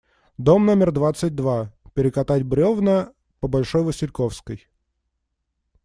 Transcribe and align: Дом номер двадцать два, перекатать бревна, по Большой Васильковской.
Дом 0.39 0.65
номер 0.65 0.91
двадцать 0.91 1.35
два, 1.35 1.71
перекатать 1.93 2.41
бревна, 2.41 3.13
по 3.39 3.47
Большой 3.47 3.83
Васильковской. 3.83 4.67